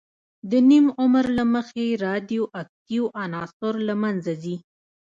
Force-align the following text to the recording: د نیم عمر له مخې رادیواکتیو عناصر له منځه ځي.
د 0.51 0.53
نیم 0.69 0.85
عمر 1.01 1.25
له 1.37 1.43
مخې 1.53 1.85
رادیواکتیو 2.05 3.03
عناصر 3.23 3.73
له 3.87 3.95
منځه 4.03 4.31
ځي. 4.43 4.55